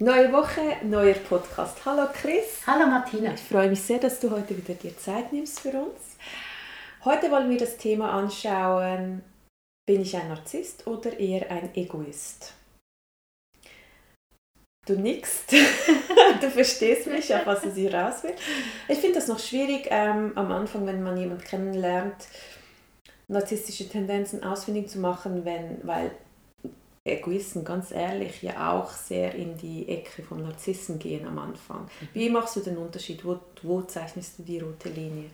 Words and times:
Neue 0.00 0.32
Woche, 0.32 0.84
neuer 0.84 1.14
Podcast. 1.14 1.78
Hallo 1.86 2.08
Chris. 2.12 2.66
Hallo 2.66 2.86
Martina. 2.86 3.34
Ich 3.34 3.40
freue 3.40 3.68
mich 3.68 3.80
sehr, 3.82 4.00
dass 4.00 4.18
du 4.18 4.28
heute 4.32 4.56
wieder 4.56 4.74
dir 4.74 4.98
Zeit 4.98 5.32
nimmst 5.32 5.60
für 5.60 5.68
uns. 5.68 6.16
Heute 7.04 7.30
wollen 7.30 7.48
wir 7.48 7.58
das 7.58 7.76
Thema 7.76 8.10
anschauen, 8.14 9.22
bin 9.86 10.02
ich 10.02 10.16
ein 10.16 10.28
Narzisst 10.28 10.88
oder 10.88 11.16
eher 11.20 11.52
ein 11.52 11.72
Egoist? 11.76 12.52
Du 14.86 14.94
nickst, 14.94 15.52
du 16.40 16.50
verstehst 16.50 17.06
mich, 17.06 17.32
auf 17.32 17.46
was 17.46 17.64
es 17.64 17.76
hier 17.76 17.94
raus 17.94 18.24
will. 18.24 18.34
Ich 18.88 18.98
finde 18.98 19.14
das 19.14 19.28
noch 19.28 19.38
schwierig 19.38 19.86
ähm, 19.88 20.32
am 20.34 20.50
Anfang, 20.50 20.84
wenn 20.84 21.04
man 21.04 21.16
jemanden 21.16 21.44
kennenlernt, 21.44 22.26
narzisstische 23.28 23.88
Tendenzen 23.88 24.42
ausfindig 24.42 24.88
zu 24.88 24.98
machen, 24.98 25.44
wenn, 25.44 25.78
weil 25.86 26.10
Egoisten, 27.06 27.64
ganz 27.64 27.90
ehrlich, 27.90 28.42
ja 28.42 28.72
auch 28.72 28.90
sehr 28.90 29.34
in 29.34 29.58
die 29.58 29.86
Ecke 29.88 30.22
vom 30.22 30.42
Narzissen 30.42 30.98
gehen 30.98 31.26
am 31.26 31.38
Anfang. 31.38 31.82
Mhm. 31.82 32.08
Wie 32.14 32.30
machst 32.30 32.56
du 32.56 32.60
den 32.60 32.78
Unterschied? 32.78 33.22
Wo, 33.24 33.38
wo 33.62 33.82
zeichnest 33.82 34.38
du 34.38 34.42
die 34.42 34.58
rote 34.58 34.88
Linie? 34.88 35.26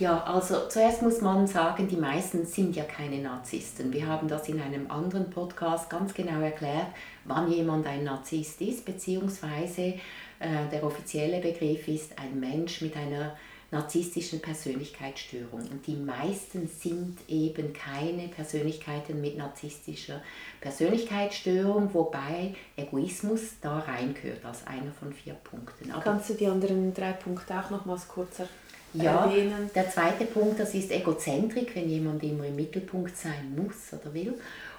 Ja, 0.00 0.24
also 0.24 0.68
zuerst 0.68 1.02
muss 1.02 1.20
man 1.20 1.46
sagen, 1.46 1.86
die 1.88 1.96
meisten 1.96 2.44
sind 2.44 2.74
ja 2.74 2.84
keine 2.84 3.18
Narzissten. 3.18 3.92
Wir 3.92 4.06
haben 4.06 4.26
das 4.28 4.48
in 4.48 4.60
einem 4.60 4.90
anderen 4.90 5.30
Podcast 5.30 5.88
ganz 5.88 6.12
genau 6.12 6.40
erklärt, 6.40 6.88
wann 7.24 7.50
jemand 7.50 7.86
ein 7.86 8.04
Narzisst 8.04 8.60
ist, 8.60 8.84
beziehungsweise 8.84 9.94
äh, 10.40 10.68
der 10.70 10.82
offizielle 10.84 11.40
Begriff 11.40 11.86
ist 11.86 12.18
ein 12.18 12.38
Mensch 12.38 12.82
mit 12.82 12.96
einer 12.96 13.36
narzisstischen 13.70 14.40
Persönlichkeitsstörung. 14.40 15.60
Und 15.60 15.86
die 15.86 15.96
meisten 15.96 16.68
sind 16.68 17.18
eben 17.28 17.72
keine 17.72 18.28
Persönlichkeiten 18.28 19.20
mit 19.20 19.36
narzisstischer 19.36 20.22
Persönlichkeitsstörung, 20.60 21.92
wobei 21.92 22.54
Egoismus 22.76 23.40
da 23.60 23.80
reingehört 23.80 24.44
als 24.44 24.66
einer 24.66 24.92
von 24.92 25.12
vier 25.12 25.34
Punkten. 25.34 25.90
Aber 25.90 26.02
Kannst 26.02 26.30
du 26.30 26.34
die 26.34 26.46
anderen 26.46 26.94
drei 26.94 27.12
Punkte 27.12 27.58
auch 27.58 27.70
nochmals 27.70 28.06
kurz 28.06 28.38
erwähnen? 28.38 28.50
Ja, 28.94 29.30
der 29.74 29.90
zweite 29.90 30.24
Punkt, 30.24 30.58
das 30.58 30.72
ist 30.74 30.90
Egozentrik, 30.90 31.74
wenn 31.74 31.88
jemand 31.88 32.22
immer 32.22 32.46
im 32.46 32.56
Mittelpunkt 32.56 33.16
sein 33.16 33.54
muss 33.54 33.92
oder 33.92 34.14
will. 34.14 34.34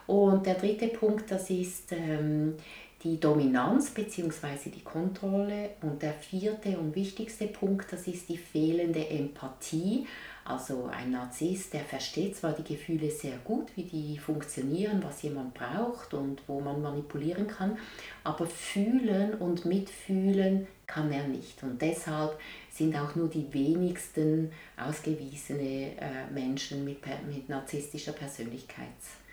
Und 0.07 0.45
der 0.45 0.55
dritte 0.55 0.87
Punkt, 0.87 1.29
das 1.29 1.49
ist 1.49 1.91
ähm, 1.91 2.55
die 3.03 3.19
Dominanz 3.19 3.91
bzw. 3.91 4.69
die 4.73 4.83
Kontrolle. 4.83 5.71
Und 5.81 6.01
der 6.01 6.13
vierte 6.13 6.77
und 6.77 6.95
wichtigste 6.95 7.47
Punkt, 7.47 7.91
das 7.91 8.07
ist 8.07 8.29
die 8.29 8.37
fehlende 8.37 9.07
Empathie. 9.07 10.07
Also 10.45 10.85
ein 10.85 11.11
Narzisst, 11.11 11.73
der 11.73 11.81
versteht 11.81 12.37
zwar 12.37 12.53
die 12.53 12.63
Gefühle 12.63 13.11
sehr 13.11 13.37
gut, 13.43 13.67
wie 13.75 13.83
die 13.83 14.17
funktionieren, 14.17 15.03
was 15.03 15.21
jemand 15.21 15.53
braucht 15.53 16.13
und 16.13 16.41
wo 16.47 16.61
man 16.61 16.81
manipulieren 16.81 17.47
kann, 17.47 17.77
aber 18.23 18.47
fühlen 18.47 19.33
und 19.33 19.65
mitfühlen 19.65 20.67
kann 20.85 21.11
er 21.11 21.27
nicht. 21.27 21.61
Und 21.63 21.81
deshalb 21.81 22.39
sind 22.71 22.95
auch 22.95 23.13
nur 23.15 23.27
die 23.27 23.53
wenigsten 23.53 24.53
ausgewiesene 24.77 25.97
äh, 25.97 26.31
Menschen 26.33 26.85
mit, 26.85 26.99
mit 27.29 27.49
narzisstischer 27.49 28.13
Persönlichkeitsstörung. 28.13 29.26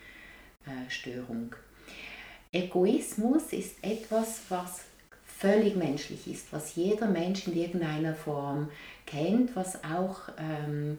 Egoismus 2.53 3.53
ist 3.53 3.77
etwas, 3.83 4.43
was 4.49 4.85
völlig 5.27 5.77
menschlich 5.77 6.27
ist, 6.29 6.53
was 6.53 6.77
jeder 6.77 7.09
Mensch 7.09 7.47
in 7.47 7.57
irgendeiner 7.57 8.15
Form 8.15 8.69
kennt, 9.07 9.55
was 9.57 9.83
auch 9.85 10.21
ähm, 10.39 10.99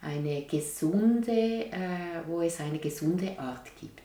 eine 0.00 0.42
gesunde, 0.42 1.66
äh, 1.66 2.22
wo 2.26 2.40
es 2.40 2.60
eine 2.60 2.78
gesunde 2.78 3.38
Art 3.38 3.66
gibt. 3.80 4.02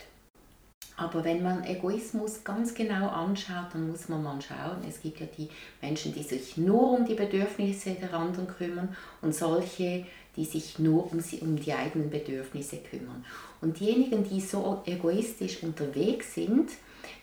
Aber 0.97 1.23
wenn 1.23 1.41
man 1.41 1.63
Egoismus 1.63 2.43
ganz 2.43 2.73
genau 2.75 3.07
anschaut, 3.07 3.73
dann 3.73 3.89
muss 3.89 4.07
man 4.07 4.21
mal 4.21 4.39
schauen, 4.41 4.83
es 4.87 5.01
gibt 5.01 5.19
ja 5.19 5.25
die 5.37 5.49
Menschen, 5.81 6.13
die 6.13 6.21
sich 6.21 6.57
nur 6.57 6.91
um 6.91 7.05
die 7.05 7.15
Bedürfnisse 7.15 7.91
der 7.91 8.13
anderen 8.13 8.47
kümmern 8.47 8.95
und 9.21 9.33
solche, 9.33 10.05
die 10.35 10.45
sich 10.45 10.79
nur 10.79 11.11
um, 11.11 11.19
sie, 11.19 11.39
um 11.39 11.57
die 11.57 11.73
eigenen 11.73 12.09
Bedürfnisse 12.09 12.77
kümmern. 12.77 13.25
Und 13.59 13.79
diejenigen, 13.79 14.23
die 14.23 14.41
so 14.41 14.81
egoistisch 14.85 15.61
unterwegs 15.63 16.33
sind, 16.33 16.69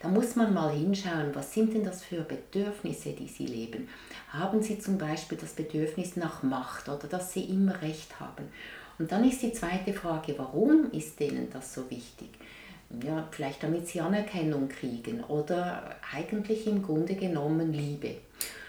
da 0.01 0.09
muss 0.09 0.37
man 0.37 0.55
mal 0.55 0.73
hinschauen, 0.73 1.35
was 1.35 1.53
sind 1.53 1.75
denn 1.75 1.85
das 1.85 2.05
für 2.05 2.23
Bedürfnisse, 2.23 3.13
die 3.13 3.27
sie 3.27 3.47
leben. 3.47 3.89
Haben 4.31 4.63
sie 4.63 4.79
zum 4.79 4.99
Beispiel 4.99 5.39
das 5.39 5.53
Bedürfnis 5.53 6.17
nach 6.17 6.43
Macht 6.43 6.89
oder 6.89 7.09
dass 7.09 7.33
sie 7.33 7.45
immer 7.45 7.81
Recht 7.83 8.21
haben? 8.21 8.49
Und 8.99 9.11
dann 9.13 9.29
ist 9.29 9.43
die 9.43 9.53
zweite 9.53 9.93
Frage, 9.93 10.35
warum 10.37 10.91
ist 10.93 11.19
denen 11.21 11.49
das 11.53 11.75
so 11.75 11.89
wichtig? 11.91 12.29
Ja, 13.05 13.29
vielleicht 13.31 13.63
damit 13.63 13.87
sie 13.87 14.01
Anerkennung 14.01 14.69
kriegen 14.69 15.23
oder 15.25 15.97
eigentlich 16.15 16.67
im 16.67 16.83
Grunde 16.83 17.15
genommen 17.15 17.73
Liebe. 17.73 18.17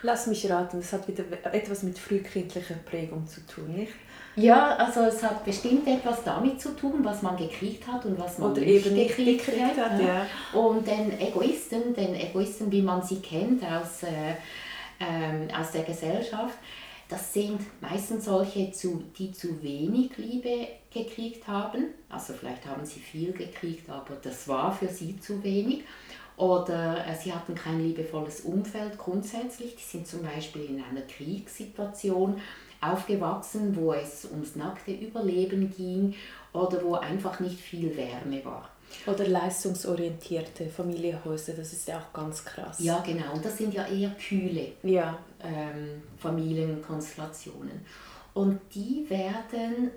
Lass 0.01 0.27
mich 0.27 0.49
raten, 0.49 0.79
das 0.81 0.93
hat 0.93 1.07
wieder 1.07 1.23
etwas 1.53 1.83
mit 1.83 1.97
frühkindlicher 1.97 2.75
Prägung 2.85 3.27
zu 3.27 3.45
tun, 3.45 3.73
nicht? 3.73 3.93
Ja, 4.39 4.75
also 4.75 5.01
es 5.01 5.21
hat 5.21 5.43
bestimmt 5.43 5.87
etwas 5.87 6.23
damit 6.23 6.61
zu 6.61 6.75
tun, 6.75 7.03
was 7.03 7.21
man 7.21 7.35
gekriegt 7.35 7.85
hat 7.87 8.05
und 8.05 8.17
was 8.19 8.37
man 8.37 8.51
Oder 8.51 8.61
nicht 8.61 8.85
eben 8.85 8.95
nicht 8.95 9.15
gekriegt, 9.15 9.45
gekriegt 9.45 9.77
hat. 9.77 9.99
Ja. 9.99 10.25
Und 10.57 10.87
den 10.87 11.19
Egoisten, 11.19 11.93
den 11.93 12.15
Egoisten, 12.15 12.71
wie 12.71 12.81
man 12.81 13.01
sie 13.01 13.19
kennt 13.19 13.63
aus, 13.63 14.03
äh, 14.03 14.35
ähm, 14.99 15.47
aus 15.57 15.71
der 15.71 15.83
Gesellschaft, 15.83 16.57
das 17.09 17.33
sind 17.33 17.59
meistens 17.81 18.25
solche, 18.25 18.71
die 19.17 19.31
zu 19.31 19.63
wenig 19.63 20.15
Liebe 20.17 20.67
gekriegt 20.93 21.47
haben. 21.47 21.85
Also 22.07 22.33
vielleicht 22.33 22.65
haben 22.67 22.85
sie 22.85 22.99
viel 22.99 23.31
gekriegt, 23.31 23.89
aber 23.89 24.15
das 24.21 24.47
war 24.47 24.71
für 24.71 24.87
sie 24.87 25.19
zu 25.19 25.43
wenig. 25.43 25.83
Oder 26.37 27.05
äh, 27.05 27.15
sie 27.15 27.33
hatten 27.33 27.53
kein 27.55 27.83
liebevolles 27.83 28.41
Umfeld 28.41 28.97
grundsätzlich. 28.97 29.75
Die 29.75 29.83
sind 29.83 30.07
zum 30.07 30.21
Beispiel 30.21 30.65
in 30.65 30.83
einer 30.83 31.01
Kriegssituation 31.01 32.39
aufgewachsen, 32.81 33.75
wo 33.75 33.93
es 33.93 34.25
ums 34.25 34.55
nackte 34.55 34.91
Überleben 34.91 35.73
ging 35.75 36.15
oder 36.53 36.83
wo 36.83 36.95
einfach 36.95 37.39
nicht 37.39 37.59
viel 37.59 37.95
Wärme 37.95 38.43
war. 38.45 38.69
Oder 39.05 39.27
leistungsorientierte 39.27 40.67
Familienhäuser, 40.67 41.53
das 41.53 41.73
ist 41.73 41.87
ja 41.87 41.99
auch 41.99 42.13
ganz 42.13 42.43
krass. 42.43 42.79
Ja, 42.79 43.03
genau. 43.05 43.33
Und 43.33 43.45
das 43.45 43.57
sind 43.57 43.73
ja 43.73 43.85
eher 43.87 44.09
kühle 44.11 44.71
ja. 44.83 45.19
ähm, 45.43 46.01
Familienkonstellationen. 46.17 47.85
Und 48.33 48.59
die 48.73 49.05
werden 49.09 49.91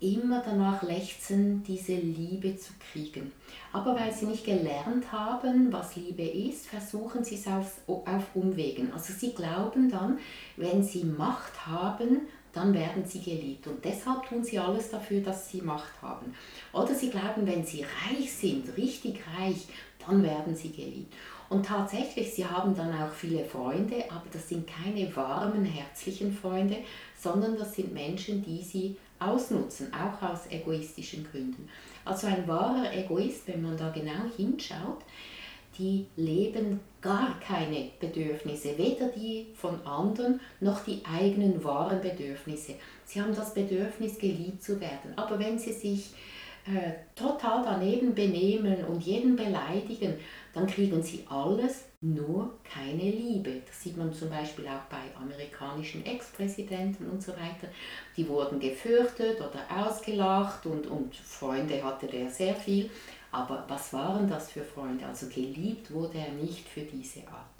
immer 0.00 0.42
danach 0.44 0.82
lechzen, 0.82 1.64
diese 1.64 1.94
Liebe 1.94 2.56
zu 2.56 2.72
kriegen. 2.92 3.32
Aber 3.72 3.96
weil 3.98 4.12
sie 4.12 4.26
nicht 4.26 4.44
gelernt 4.44 5.10
haben, 5.10 5.72
was 5.72 5.96
Liebe 5.96 6.22
ist, 6.22 6.68
versuchen 6.68 7.24
sie 7.24 7.34
es 7.34 7.48
auf, 7.48 7.80
auf 7.86 8.24
Umwegen. 8.34 8.92
Also 8.92 9.12
sie 9.12 9.32
glauben 9.32 9.90
dann, 9.90 10.18
wenn 10.56 10.84
sie 10.84 11.02
Macht 11.04 11.66
haben, 11.66 12.28
dann 12.52 12.72
werden 12.74 13.04
sie 13.04 13.20
geliebt. 13.20 13.66
Und 13.66 13.84
deshalb 13.84 14.28
tun 14.28 14.44
sie 14.44 14.58
alles 14.58 14.90
dafür, 14.90 15.20
dass 15.20 15.50
sie 15.50 15.62
Macht 15.62 16.00
haben. 16.00 16.32
Oder 16.72 16.94
sie 16.94 17.10
glauben, 17.10 17.46
wenn 17.46 17.64
sie 17.64 17.82
reich 17.82 18.32
sind, 18.32 18.76
richtig 18.76 19.20
reich, 19.38 19.66
dann 20.06 20.22
werden 20.22 20.54
sie 20.54 20.70
geliebt. 20.70 21.12
Und 21.48 21.64
tatsächlich, 21.64 22.34
sie 22.34 22.44
haben 22.44 22.74
dann 22.76 22.92
auch 22.92 23.12
viele 23.12 23.44
Freunde, 23.44 24.04
aber 24.10 24.26
das 24.30 24.48
sind 24.48 24.68
keine 24.68 25.14
warmen, 25.16 25.64
herzlichen 25.64 26.32
Freunde, 26.32 26.78
sondern 27.18 27.56
das 27.56 27.74
sind 27.74 27.94
Menschen, 27.94 28.44
die 28.44 28.62
sie 28.62 28.96
ausnutzen, 29.18 29.92
auch 29.92 30.22
aus 30.22 30.40
egoistischen 30.50 31.26
Gründen. 31.30 31.68
Also 32.04 32.26
ein 32.26 32.46
wahrer 32.46 32.94
Egoist, 32.94 33.48
wenn 33.48 33.62
man 33.62 33.76
da 33.76 33.90
genau 33.90 34.30
hinschaut, 34.36 34.98
die 35.78 36.06
leben 36.16 36.80
gar 37.00 37.38
keine 37.40 37.90
Bedürfnisse, 38.00 38.76
weder 38.76 39.08
die 39.08 39.46
von 39.54 39.80
anderen 39.86 40.40
noch 40.60 40.84
die 40.84 41.02
eigenen 41.04 41.62
wahren 41.62 42.00
Bedürfnisse. 42.00 42.74
Sie 43.04 43.20
haben 43.20 43.34
das 43.34 43.54
Bedürfnis, 43.54 44.18
geliebt 44.18 44.62
zu 44.62 44.80
werden. 44.80 45.16
Aber 45.16 45.38
wenn 45.38 45.58
sie 45.58 45.72
sich 45.72 46.10
äh, 46.68 46.92
total 47.14 47.64
daneben 47.64 48.14
benehmen 48.14 48.84
und 48.84 49.02
jeden 49.02 49.36
beleidigen, 49.36 50.14
dann 50.52 50.66
kriegen 50.66 51.02
sie 51.02 51.24
alles, 51.28 51.84
nur 52.00 52.58
keine 52.62 53.10
Liebe. 53.10 53.62
Das 53.66 53.82
sieht 53.82 53.96
man 53.96 54.12
zum 54.12 54.30
Beispiel 54.30 54.66
auch 54.66 54.84
bei 54.90 54.98
amerikanischen 55.20 56.04
Ex-Präsidenten 56.04 57.08
und 57.10 57.22
so 57.22 57.32
weiter. 57.32 57.68
Die 58.16 58.28
wurden 58.28 58.60
gefürchtet 58.60 59.40
oder 59.40 59.64
ausgelacht 59.74 60.66
und, 60.66 60.86
und 60.86 61.16
Freunde 61.16 61.82
hatte 61.82 62.06
der 62.06 62.28
sehr 62.28 62.54
viel. 62.54 62.90
Aber 63.32 63.64
was 63.66 63.92
waren 63.92 64.28
das 64.28 64.52
für 64.52 64.62
Freunde? 64.62 65.06
Also 65.06 65.26
geliebt 65.26 65.92
wurde 65.92 66.18
er 66.18 66.32
nicht 66.32 66.68
für 66.68 66.82
diese 66.82 67.20
Art. 67.28 67.58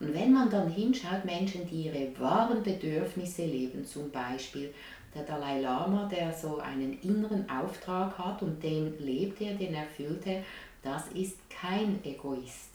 Und 0.00 0.14
wenn 0.14 0.32
man 0.32 0.50
dann 0.50 0.68
hinschaut, 0.68 1.24
Menschen, 1.24 1.66
die 1.66 1.84
ihre 1.84 2.18
wahren 2.18 2.62
Bedürfnisse 2.62 3.44
leben, 3.44 3.84
zum 3.84 4.10
Beispiel 4.10 4.74
der 5.14 5.24
Dalai 5.24 5.60
Lama, 5.60 6.08
der 6.08 6.32
so 6.32 6.58
einen 6.58 6.98
inneren 7.00 7.48
Auftrag 7.48 8.16
hat 8.18 8.42
und 8.42 8.62
den 8.62 8.98
lebt 8.98 9.40
er, 9.40 9.54
den 9.54 9.74
erfüllt 9.74 10.26
er, 10.26 10.42
das 10.82 11.08
ist 11.08 11.38
kein 11.50 12.04
Egoist. 12.04 12.70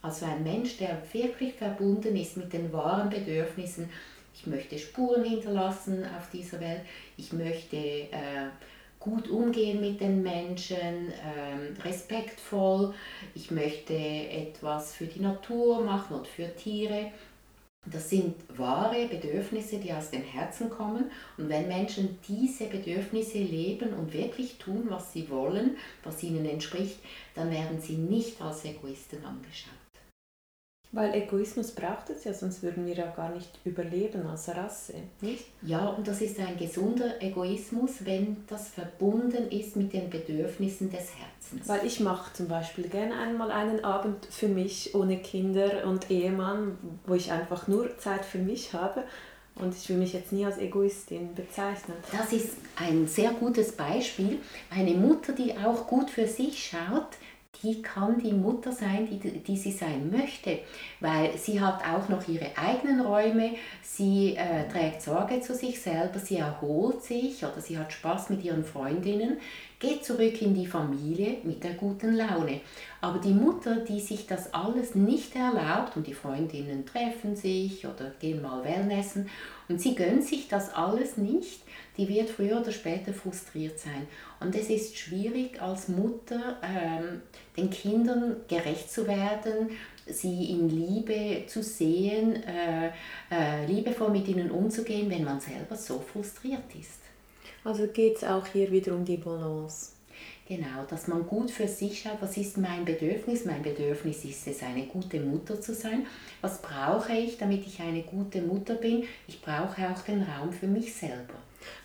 Also 0.00 0.26
ein 0.26 0.42
Mensch, 0.42 0.76
der 0.76 1.02
wirklich 1.12 1.54
verbunden 1.54 2.16
ist 2.16 2.36
mit 2.36 2.52
den 2.52 2.72
wahren 2.72 3.08
Bedürfnissen. 3.08 3.88
Ich 4.34 4.46
möchte 4.46 4.78
Spuren 4.78 5.24
hinterlassen 5.24 6.04
auf 6.04 6.28
dieser 6.30 6.60
Welt. 6.60 6.82
Ich 7.16 7.32
möchte 7.32 7.76
äh, 7.76 8.48
gut 8.98 9.28
umgehen 9.28 9.80
mit 9.80 10.00
den 10.00 10.22
Menschen, 10.22 11.12
äh, 11.12 11.82
respektvoll. 11.82 12.94
Ich 13.34 13.50
möchte 13.50 13.94
etwas 13.94 14.94
für 14.94 15.06
die 15.06 15.20
Natur 15.20 15.82
machen 15.82 16.16
und 16.16 16.26
für 16.26 16.54
Tiere. 16.54 17.12
Das 17.86 18.08
sind 18.08 18.34
wahre 18.56 19.06
Bedürfnisse, 19.06 19.78
die 19.78 19.92
aus 19.92 20.10
dem 20.10 20.22
Herzen 20.22 20.70
kommen. 20.70 21.10
Und 21.36 21.48
wenn 21.48 21.68
Menschen 21.68 22.18
diese 22.26 22.66
Bedürfnisse 22.66 23.38
leben 23.38 23.92
und 23.92 24.12
wirklich 24.12 24.56
tun, 24.56 24.86
was 24.88 25.12
sie 25.12 25.28
wollen, 25.28 25.76
was 26.02 26.22
ihnen 26.22 26.46
entspricht, 26.46 26.98
dann 27.34 27.50
werden 27.50 27.80
sie 27.80 27.96
nicht 27.96 28.40
als 28.40 28.64
Egoisten 28.64 29.24
angeschaut. 29.24 29.83
Weil 30.94 31.12
Egoismus 31.14 31.72
braucht 31.72 32.10
es 32.10 32.22
ja, 32.22 32.32
sonst 32.32 32.62
würden 32.62 32.86
wir 32.86 32.94
ja 32.94 33.10
gar 33.10 33.30
nicht 33.30 33.50
überleben 33.64 34.26
als 34.28 34.48
Rasse, 34.48 34.94
nicht? 35.20 35.44
Ja, 35.62 35.86
und 35.88 36.06
das 36.06 36.20
ist 36.20 36.38
ein 36.38 36.56
gesunder 36.56 37.20
Egoismus, 37.20 38.04
wenn 38.04 38.36
das 38.46 38.68
verbunden 38.68 39.48
ist 39.50 39.74
mit 39.74 39.92
den 39.92 40.08
Bedürfnissen 40.08 40.90
des 40.90 41.08
Herzens. 41.16 41.68
Weil 41.68 41.84
ich 41.84 41.98
mache 41.98 42.32
zum 42.34 42.46
Beispiel 42.46 42.88
gerne 42.88 43.16
einmal 43.16 43.50
einen 43.50 43.84
Abend 43.84 44.26
für 44.26 44.46
mich 44.46 44.94
ohne 44.94 45.18
Kinder 45.18 45.84
und 45.86 46.10
Ehemann, 46.12 46.78
wo 47.06 47.14
ich 47.14 47.32
einfach 47.32 47.66
nur 47.66 47.98
Zeit 47.98 48.24
für 48.24 48.38
mich 48.38 48.72
habe. 48.72 49.02
Und 49.56 49.74
ich 49.74 49.88
will 49.88 49.98
mich 49.98 50.12
jetzt 50.12 50.32
nie 50.32 50.44
als 50.44 50.58
Egoistin 50.58 51.34
bezeichnen. 51.34 51.96
Das 52.10 52.32
ist 52.32 52.56
ein 52.76 53.06
sehr 53.06 53.30
gutes 53.30 53.72
Beispiel. 53.72 54.38
Eine 54.70 54.94
Mutter, 54.94 55.32
die 55.32 55.56
auch 55.56 55.86
gut 55.86 56.10
für 56.10 56.26
sich 56.26 56.64
schaut, 56.64 57.06
die 57.62 57.82
kann 57.82 58.18
die 58.18 58.32
Mutter 58.32 58.72
sein, 58.72 59.06
die, 59.06 59.18
die 59.18 59.56
sie 59.56 59.72
sein 59.72 60.10
möchte, 60.10 60.58
weil 61.00 61.36
sie 61.36 61.60
hat 61.60 61.82
auch 61.82 62.08
noch 62.08 62.26
ihre 62.28 62.56
eigenen 62.56 63.00
Räume, 63.00 63.50
sie 63.82 64.36
äh, 64.36 64.68
trägt 64.68 65.02
Sorge 65.02 65.40
zu 65.40 65.54
sich 65.54 65.80
selber, 65.80 66.18
sie 66.18 66.36
erholt 66.36 67.02
sich 67.02 67.44
oder 67.44 67.60
sie 67.60 67.78
hat 67.78 67.92
Spaß 67.92 68.30
mit 68.30 68.44
ihren 68.44 68.64
Freundinnen, 68.64 69.38
geht 69.78 70.04
zurück 70.04 70.40
in 70.40 70.54
die 70.54 70.66
Familie 70.66 71.38
mit 71.42 71.62
der 71.62 71.74
guten 71.74 72.14
Laune. 72.14 72.60
Aber 73.00 73.18
die 73.18 73.34
Mutter, 73.34 73.76
die 73.76 74.00
sich 74.00 74.26
das 74.26 74.52
alles 74.54 74.94
nicht 74.94 75.36
erlaubt 75.36 75.96
und 75.96 76.06
die 76.06 76.14
Freundinnen 76.14 76.86
treffen 76.86 77.36
sich 77.36 77.86
oder 77.86 78.10
gehen 78.18 78.40
mal 78.40 78.64
Wellnessen 78.64 79.28
und 79.68 79.80
sie 79.80 79.94
gönnt 79.94 80.24
sich 80.24 80.48
das 80.48 80.72
alles 80.74 81.16
nicht, 81.16 81.62
die 81.96 82.08
wird 82.08 82.28
früher 82.28 82.60
oder 82.60 82.72
später 82.72 83.12
frustriert 83.12 83.78
sein. 83.78 84.06
Und 84.40 84.54
es 84.54 84.68
ist 84.68 84.98
schwierig 84.98 85.60
als 85.62 85.88
Mutter, 85.88 86.58
ähm, 86.62 87.22
den 87.56 87.70
Kindern 87.70 88.36
gerecht 88.48 88.90
zu 88.90 89.06
werden, 89.06 89.70
sie 90.06 90.50
in 90.50 90.68
Liebe 90.68 91.46
zu 91.46 91.62
sehen, 91.62 92.42
äh, 92.42 92.90
äh, 93.30 93.66
liebevoll 93.66 94.10
mit 94.10 94.28
ihnen 94.28 94.50
umzugehen, 94.50 95.08
wenn 95.08 95.24
man 95.24 95.40
selber 95.40 95.76
so 95.76 96.00
frustriert 96.00 96.74
ist. 96.78 97.00
Also 97.62 97.86
geht 97.86 98.16
es 98.16 98.24
auch 98.24 98.46
hier 98.46 98.70
wieder 98.70 98.94
um 98.94 99.04
die 99.04 99.16
Balance. 99.16 99.93
Genau, 100.46 100.84
dass 100.90 101.08
man 101.08 101.26
gut 101.26 101.50
für 101.50 101.66
sich 101.66 102.02
schaut, 102.02 102.20
was 102.20 102.36
ist 102.36 102.58
mein 102.58 102.84
Bedürfnis? 102.84 103.46
Mein 103.46 103.62
Bedürfnis 103.62 104.26
ist 104.26 104.46
es, 104.46 104.62
eine 104.62 104.84
gute 104.86 105.18
Mutter 105.18 105.58
zu 105.58 105.74
sein. 105.74 106.06
Was 106.42 106.60
brauche 106.60 107.14
ich, 107.14 107.38
damit 107.38 107.66
ich 107.66 107.80
eine 107.80 108.02
gute 108.02 108.42
Mutter 108.42 108.74
bin? 108.74 109.04
Ich 109.26 109.40
brauche 109.40 109.88
auch 109.88 110.02
den 110.02 110.22
Raum 110.22 110.52
für 110.52 110.66
mich 110.66 110.92
selber. 110.92 111.34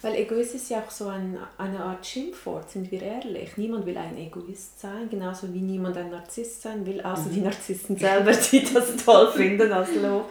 Weil 0.01 0.15
Egoist 0.15 0.55
ist 0.55 0.69
ja 0.69 0.79
auch 0.79 0.91
so 0.91 1.07
ein, 1.07 1.37
eine 1.57 1.79
Art 1.79 2.05
Schimpfwort, 2.05 2.69
sind 2.69 2.91
wir 2.91 3.01
ehrlich. 3.01 3.55
Niemand 3.55 3.85
will 3.85 3.97
ein 3.97 4.17
Egoist 4.17 4.81
sein, 4.81 5.09
genauso 5.09 5.53
wie 5.53 5.61
niemand 5.61 5.95
ein 5.95 6.09
Narzisst 6.09 6.61
sein 6.61 6.85
will, 6.85 6.99
außer 6.99 7.29
mhm. 7.29 7.33
die 7.33 7.41
Narzissten 7.41 7.95
selber, 7.95 8.33
die 8.33 8.73
das 8.73 8.97
toll 8.97 9.31
finden 9.35 9.71
als 9.71 9.95
Lob. 9.95 10.29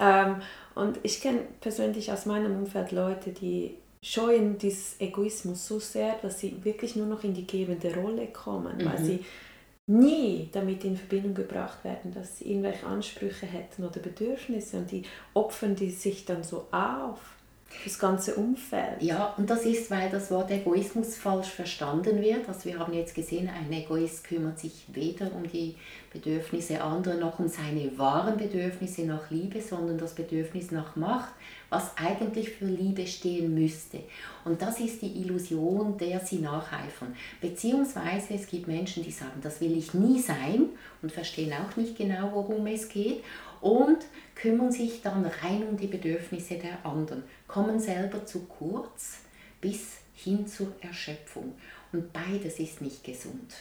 Ähm, 0.00 0.36
und 0.76 1.00
ich 1.02 1.20
kenne 1.20 1.40
persönlich 1.60 2.12
aus 2.12 2.26
meinem 2.26 2.56
Umfeld 2.56 2.92
Leute, 2.92 3.30
die 3.30 3.74
scheuen 4.06 4.56
diesen 4.56 5.00
Egoismus 5.00 5.66
so 5.66 5.80
sehr, 5.80 6.14
dass 6.22 6.38
sie 6.38 6.64
wirklich 6.64 6.94
nur 6.94 7.06
noch 7.06 7.24
in 7.24 7.34
die 7.34 7.46
gebende 7.46 7.92
Rolle 7.92 8.28
kommen, 8.28 8.78
mhm. 8.78 8.84
weil 8.84 9.04
sie 9.04 9.24
nie 9.88 10.48
damit 10.52 10.84
in 10.84 10.96
Verbindung 10.96 11.34
gebracht 11.34 11.82
werden, 11.82 12.14
dass 12.14 12.38
sie 12.38 12.50
irgendwelche 12.50 12.86
Ansprüche 12.86 13.46
hätten 13.46 13.82
oder 13.84 13.98
Bedürfnisse 13.98 14.78
und 14.78 14.92
die 14.92 15.02
opfern 15.34 15.74
die 15.74 15.90
sich 15.90 16.24
dann 16.24 16.44
so 16.44 16.68
auf 16.70 17.18
das 17.84 17.98
ganze 17.98 18.34
Umfeld. 18.34 19.00
Ja, 19.02 19.34
und 19.36 19.50
das 19.50 19.64
ist, 19.64 19.90
weil 19.90 20.10
das 20.10 20.30
Wort 20.30 20.50
Egoismus 20.50 21.16
falsch 21.16 21.48
verstanden 21.48 22.20
wird. 22.20 22.48
Also 22.48 22.64
wir 22.64 22.78
haben 22.78 22.92
jetzt 22.92 23.14
gesehen, 23.14 23.48
ein 23.48 23.72
Egoist 23.72 24.24
kümmert 24.24 24.58
sich 24.58 24.86
weder 24.88 25.32
um 25.34 25.48
die 25.48 25.76
Bedürfnisse 26.12 26.80
anderer 26.80 27.14
noch 27.14 27.38
um 27.38 27.48
seine 27.48 27.96
wahren 27.98 28.36
Bedürfnisse 28.36 29.02
nach 29.02 29.30
Liebe, 29.30 29.60
sondern 29.60 29.98
das 29.98 30.14
Bedürfnis 30.14 30.70
nach 30.70 30.96
Macht, 30.96 31.32
was 31.68 31.90
eigentlich 31.96 32.50
für 32.50 32.66
Liebe 32.66 33.06
stehen 33.06 33.54
müsste. 33.54 34.00
Und 34.44 34.62
das 34.62 34.80
ist 34.80 35.02
die 35.02 35.20
Illusion, 35.20 35.98
der 35.98 36.20
sie 36.20 36.38
nacheifern. 36.38 37.14
Beziehungsweise 37.40 38.34
es 38.34 38.46
gibt 38.46 38.68
Menschen, 38.68 39.02
die 39.02 39.10
sagen, 39.10 39.40
das 39.42 39.60
will 39.60 39.76
ich 39.76 39.92
nie 39.92 40.20
sein 40.20 40.66
und 41.02 41.12
verstehen 41.12 41.52
auch 41.52 41.76
nicht 41.76 41.96
genau, 41.96 42.30
worum 42.32 42.66
es 42.66 42.88
geht 42.88 43.22
und 43.66 43.98
kümmern 44.36 44.70
sich 44.70 45.02
dann 45.02 45.26
rein 45.26 45.66
um 45.68 45.76
die 45.76 45.88
Bedürfnisse 45.88 46.54
der 46.56 46.86
anderen, 46.86 47.24
kommen 47.48 47.80
selber 47.80 48.24
zu 48.24 48.44
kurz 48.44 49.18
bis 49.60 49.96
hin 50.14 50.46
zur 50.46 50.68
Erschöpfung. 50.80 51.54
Und 51.92 52.12
beides 52.12 52.60
ist 52.60 52.80
nicht 52.80 53.02
gesund. 53.02 53.54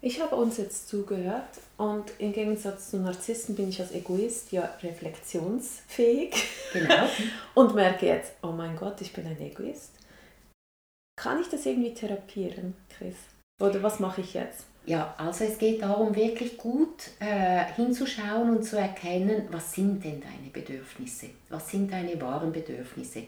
Ich 0.00 0.20
habe 0.20 0.36
uns 0.36 0.58
jetzt 0.58 0.88
zugehört 0.88 1.58
und 1.76 2.12
im 2.18 2.32
Gegensatz 2.32 2.90
zu 2.90 2.98
Narzissten 2.98 3.56
bin 3.56 3.68
ich 3.68 3.80
als 3.80 3.92
Egoist 3.92 4.52
ja 4.52 4.70
reflexionsfähig. 4.80 6.32
Genau. 6.72 7.08
und 7.54 7.74
merke 7.74 8.06
jetzt, 8.06 8.32
oh 8.42 8.52
mein 8.52 8.76
Gott, 8.76 9.00
ich 9.00 9.12
bin 9.12 9.26
ein 9.26 9.40
Egoist. 9.40 9.90
Kann 11.16 11.40
ich 11.40 11.48
das 11.48 11.66
irgendwie 11.66 11.94
therapieren, 11.94 12.76
Chris? 12.96 13.16
Oder 13.60 13.82
was 13.82 13.98
mache 13.98 14.20
ich 14.20 14.34
jetzt? 14.34 14.69
Ja, 14.86 15.14
also 15.18 15.44
es 15.44 15.58
geht 15.58 15.82
darum, 15.82 16.16
wirklich 16.16 16.56
gut 16.56 17.10
äh, 17.20 17.64
hinzuschauen 17.76 18.56
und 18.56 18.64
zu 18.64 18.78
erkennen, 18.78 19.46
was 19.50 19.72
sind 19.72 20.02
denn 20.02 20.20
deine 20.20 20.50
Bedürfnisse? 20.52 21.26
Was 21.48 21.70
sind 21.70 21.92
deine 21.92 22.20
wahren 22.20 22.50
Bedürfnisse? 22.50 23.24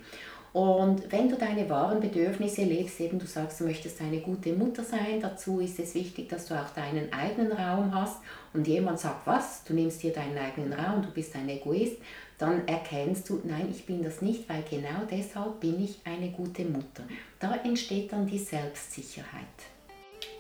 Und 0.53 1.11
wenn 1.11 1.31
du 1.31 1.37
deine 1.37 1.69
wahren 1.71 2.00
Bedürfnisse 2.00 2.65
lebst, 2.65 3.00
eben 3.00 3.19
du 3.19 3.26
sagst, 3.26 3.61
du 3.61 3.65
möchtest 3.65 4.00
eine 4.03 4.21
gute 4.21 4.53
Mutter 4.53 4.85
sein, 4.85 5.19
dazu 5.21 5.61
ist 5.61 5.79
es 5.79 5.95
wichtig, 5.95 6.29
dass 6.29 6.47
du 6.47 6.55
auch 6.55 6.69
deinen 6.71 7.11
eigenen 7.11 7.53
Raum 7.53 7.95
hast 7.95 8.19
und 8.53 8.69
jemand 8.69 8.99
sagt, 8.99 9.26
was, 9.26 9.65
du 9.65 9.73
nimmst 9.73 10.03
dir 10.03 10.12
deinen 10.12 10.37
eigenen 10.37 10.75
Raum, 10.75 11.00
du 11.00 11.11
bist 11.11 11.35
ein 11.37 11.49
Egoist, 11.49 11.97
dann 12.37 12.69
erkennst 12.69 13.31
du, 13.31 13.41
nein, 13.45 13.69
ich 13.71 13.87
bin 13.87 14.03
das 14.03 14.21
nicht, 14.21 14.47
weil 14.49 14.62
genau 14.69 15.07
deshalb 15.11 15.61
bin 15.61 15.83
ich 15.83 16.00
eine 16.05 16.31
gute 16.31 16.65
Mutter. 16.65 17.05
Da 17.38 17.55
entsteht 17.65 18.12
dann 18.12 18.26
die 18.26 18.38
Selbstsicherheit. 18.38 19.47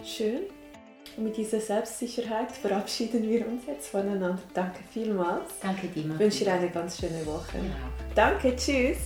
Schön. 0.04 0.42
Und 1.16 1.24
mit 1.24 1.36
dieser 1.36 1.60
Selbstsicherheit 1.60 2.52
verabschieden 2.52 3.28
wir 3.28 3.46
uns 3.46 3.62
jetzt 3.66 3.88
voneinander. 3.88 4.38
Danke 4.54 4.80
vielmals. 4.92 5.50
Danke, 5.60 5.88
Dima. 5.88 6.14
Ich 6.14 6.20
wünsche 6.20 6.44
dir 6.44 6.54
eine 6.54 6.70
ganz 6.70 6.98
schöne 6.98 7.24
Woche. 7.26 7.58
Ja. 7.58 8.14
Danke, 8.14 8.56
tschüss. 8.56 8.98